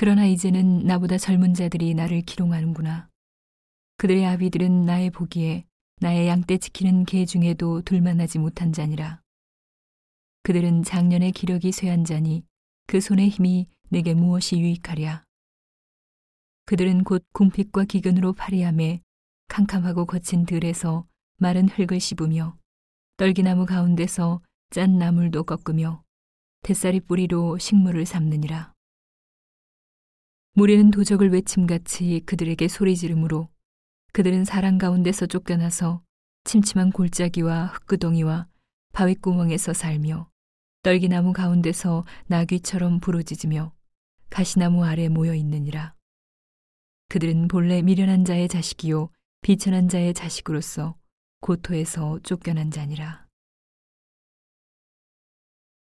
그러나 0.00 0.24
이제는 0.24 0.86
나보다 0.86 1.18
젊은 1.18 1.52
자들이 1.52 1.92
나를 1.92 2.22
기롱하는구나. 2.22 3.10
그들의 3.98 4.24
아비들은 4.24 4.86
나의 4.86 5.10
보기에 5.10 5.66
나의 6.00 6.26
양떼 6.26 6.56
지키는 6.56 7.04
개 7.04 7.26
중에도 7.26 7.82
둘만하지 7.82 8.38
못한 8.38 8.72
자니라. 8.72 9.20
그들은 10.42 10.84
작년의 10.84 11.32
기력이 11.32 11.70
쇠한 11.70 12.06
자니 12.06 12.46
그 12.86 12.98
손의 12.98 13.28
힘이 13.28 13.68
내게 13.90 14.14
무엇이 14.14 14.58
유익하랴. 14.58 15.22
그들은 16.64 17.04
곧 17.04 17.22
궁핍과 17.34 17.84
기근으로 17.84 18.32
파리함에 18.32 19.02
캄캄하고 19.48 20.06
거친 20.06 20.46
들에서 20.46 21.06
마른 21.36 21.68
흙을 21.68 22.00
씹으며 22.00 22.56
떨기나무 23.18 23.66
가운데서 23.66 24.40
짠 24.70 24.96
나물도 24.96 25.44
꺾으며 25.44 26.02
뱃살이 26.62 27.00
뿌리로 27.00 27.58
식물을 27.58 28.06
삼느니라. 28.06 28.72
무리는 30.54 30.90
도적을 30.90 31.30
외침같이 31.30 32.22
그들에게 32.26 32.66
소리 32.66 32.96
지르므로 32.96 33.48
그들은 34.12 34.44
사람 34.44 34.78
가운데서 34.78 35.26
쫓겨나서 35.26 36.02
침침한 36.42 36.90
골짜기와 36.90 37.66
흙구덩이와 37.66 38.48
바위구멍에서 38.92 39.72
살며 39.72 40.28
떨기나무 40.82 41.32
가운데서 41.32 42.04
나귀처럼 42.26 42.98
부르짖으며 42.98 43.72
가시나무 44.28 44.84
아래 44.84 45.08
모여 45.08 45.34
있느니라. 45.34 45.94
그들은 47.08 47.46
본래 47.46 47.80
미련한 47.82 48.24
자의 48.24 48.48
자식이요 48.48 49.10
비천한 49.42 49.88
자의 49.88 50.12
자식으로서 50.14 50.96
고토에서 51.42 52.18
쫓겨난 52.24 52.72
자니라. 52.72 53.26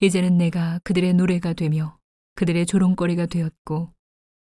이제는 0.00 0.36
내가 0.36 0.78
그들의 0.84 1.14
노래가 1.14 1.54
되며 1.54 1.98
그들의 2.34 2.66
조롱거리가 2.66 3.26
되었고 3.26 3.94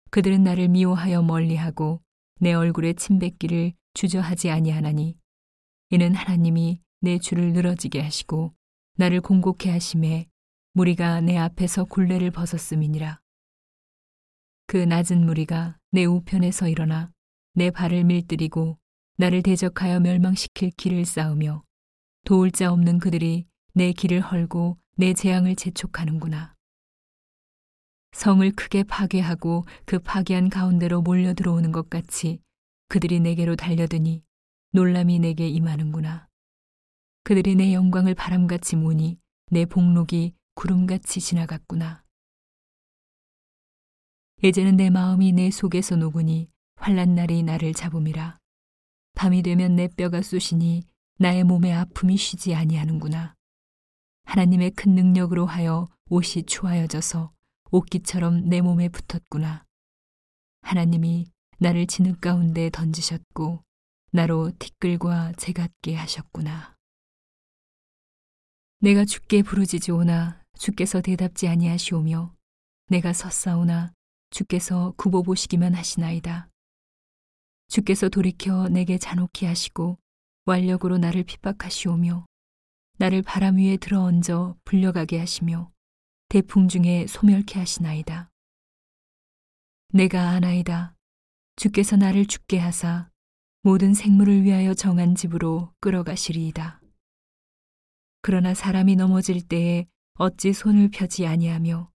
그들은 0.09 0.43
나를 0.43 0.67
미워하여 0.67 1.21
멀리하고 1.21 2.01
내 2.39 2.53
얼굴에 2.53 2.93
침 2.93 3.19
뱉기를 3.19 3.73
주저하지 3.93 4.49
아니하나니 4.49 5.17
이는 5.89 6.15
하나님이 6.15 6.81
내 7.01 7.17
줄을 7.17 7.53
늘어지게 7.53 8.01
하시고 8.01 8.53
나를 8.95 9.21
공곡해 9.21 9.71
하심에 9.71 10.27
무리가 10.73 11.21
내 11.21 11.37
앞에서 11.37 11.85
굴레를 11.85 12.31
벗었음이니라. 12.31 13.19
그 14.67 14.77
낮은 14.77 15.25
무리가 15.25 15.77
내 15.91 16.05
우편에서 16.05 16.67
일어나 16.67 17.11
내 17.53 17.71
발을 17.71 18.03
밀들이고 18.03 18.77
나를 19.17 19.41
대적하여 19.41 19.99
멸망시킬 20.01 20.71
길을 20.77 21.05
쌓으며 21.05 21.63
도울 22.25 22.51
자 22.51 22.71
없는 22.71 22.99
그들이 22.99 23.47
내 23.73 23.93
길을 23.93 24.21
헐고 24.21 24.77
내 24.97 25.13
재앙을 25.13 25.55
재촉하는구나. 25.55 26.56
성을 28.17 28.51
크게 28.53 28.81
파괴하고 28.81 29.65
그 29.85 29.99
파괴한 29.99 30.49
가운데로 30.49 31.03
몰려 31.03 31.35
들어오는 31.35 31.71
것 31.71 31.87
같이 31.87 32.39
그들이 32.87 33.19
내게로 33.19 33.55
달려드니 33.55 34.23
놀람이 34.71 35.19
내게 35.19 35.47
임하는구나. 35.47 36.27
그들이 37.23 37.53
내 37.53 37.75
영광을 37.75 38.15
바람같이 38.15 38.75
모니 38.75 39.19
내 39.51 39.65
복록이 39.65 40.33
구름같이 40.55 41.19
지나갔구나. 41.21 42.03
이제는 44.41 44.77
내 44.77 44.89
마음이 44.89 45.33
내 45.33 45.51
속에서 45.51 45.95
녹으니 45.95 46.49
환란 46.75 47.13
날이 47.13 47.43
나를 47.43 47.75
잡음이라. 47.75 48.39
밤이 49.13 49.43
되면 49.43 49.75
내 49.75 49.87
뼈가 49.89 50.23
쑤시니 50.23 50.81
나의 51.19 51.43
몸에 51.43 51.71
아픔이 51.71 52.17
쉬지 52.17 52.55
아니하는구나. 52.55 53.35
하나님의 54.23 54.71
큰 54.71 54.95
능력으로 54.95 55.45
하여 55.45 55.87
옷이 56.09 56.45
추하여져서 56.47 57.36
옷기처럼 57.71 58.49
내 58.49 58.61
몸에 58.61 58.89
붙었구나. 58.89 59.65
하나님이 60.61 61.27
나를 61.59 61.87
진흙 61.87 62.21
가운데 62.21 62.69
던지셨고 62.69 63.63
나로 64.11 64.51
티끌과 64.59 65.33
재같게 65.33 65.95
하셨구나. 65.95 66.75
내가 68.79 69.05
주께 69.05 69.41
부르짖으오나 69.41 70.43
주께서 70.57 71.01
대답지 71.01 71.47
아니하시오며 71.47 72.33
내가 72.89 73.11
섰사오나 73.11 73.93
주께서 74.29 74.93
굽어 74.97 75.23
보시기만 75.23 75.73
하시나이다. 75.73 76.49
주께서 77.69 78.07
돌이켜 78.09 78.69
내게 78.69 78.97
잔혹히 78.97 79.45
하시고 79.45 79.97
완력으로 80.45 80.97
나를 80.97 81.23
핍박하시오며 81.23 82.25
나를 82.97 83.21
바람 83.21 83.57
위에 83.57 83.77
들어얹어 83.77 84.55
불려가게 84.63 85.19
하시며 85.19 85.71
대풍 86.29 86.67
중에 86.67 87.07
소멸케 87.07 87.57
하시나이다. 87.57 88.29
내가 89.93 90.31
아나이다. 90.31 90.93
주께서 91.55 91.95
나를 91.95 92.25
죽게 92.25 92.59
하사 92.59 93.09
모든 93.61 93.93
생물을 93.93 94.43
위하여 94.43 94.73
정한 94.73 95.15
집으로 95.15 95.73
끌어가시리이다. 95.79 96.81
그러나 98.21 98.53
사람이 98.53 98.97
넘어질 98.97 99.41
때에 99.41 99.87
어찌 100.15 100.51
손을 100.51 100.89
펴지 100.89 101.25
아니하며 101.25 101.89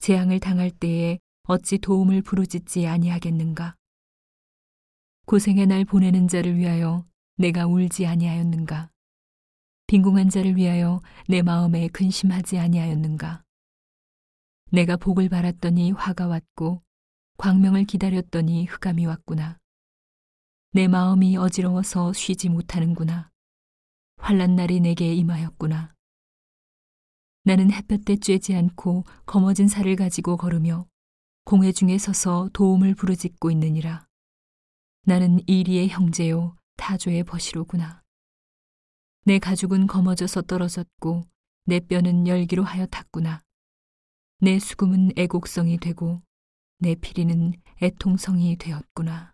재앙을 0.00 0.40
당할 0.40 0.72
때에 0.72 1.20
어찌 1.44 1.78
도움을 1.78 2.22
부르짖지 2.22 2.84
아니하겠는가? 2.88 3.76
고생의 5.26 5.68
날 5.68 5.84
보내는 5.84 6.26
자를 6.26 6.56
위하여 6.56 7.06
내가 7.36 7.66
울지 7.66 8.06
아니하였는가? 8.06 8.90
빈궁한 9.86 10.30
자를 10.30 10.56
위하여 10.56 11.00
내 11.28 11.42
마음에 11.42 11.86
근심하지 11.88 12.58
아니하였는가? 12.58 13.44
내가 14.70 14.96
복을 14.96 15.30
바랐더니 15.30 15.92
화가 15.92 16.26
왔고 16.26 16.82
광명을 17.38 17.84
기다렸더니 17.84 18.66
흑암이 18.66 19.06
왔구나. 19.06 19.58
내 20.72 20.88
마음이 20.88 21.38
어지러워서 21.38 22.12
쉬지 22.12 22.50
못하는구나. 22.50 23.30
환란 24.18 24.56
날이 24.56 24.80
내게 24.80 25.14
임하였구나. 25.14 25.94
나는 27.44 27.72
햇볕에 27.72 28.16
쬐지 28.16 28.58
않고 28.58 29.04
검어진 29.24 29.68
살을 29.68 29.96
가지고 29.96 30.36
걸으며 30.36 30.86
공회 31.44 31.72
중에 31.72 31.96
서서 31.96 32.50
도움을 32.52 32.94
부르짖고 32.94 33.50
있느니라. 33.52 34.06
나는 35.06 35.40
이리의 35.46 35.88
형제요 35.88 36.56
타조의 36.76 37.24
버시로구나. 37.24 38.02
내 39.24 39.38
가죽은 39.38 39.86
검어져서 39.86 40.42
떨어졌고 40.42 41.24
내 41.64 41.80
뼈는 41.80 42.26
열기로 42.26 42.64
하여 42.64 42.84
탔구나. 42.84 43.42
내 44.40 44.60
수금은 44.60 45.10
애곡성이 45.16 45.78
되고 45.78 46.22
내 46.78 46.94
피리는 46.94 47.54
애통성이 47.82 48.56
되었구나. 48.56 49.32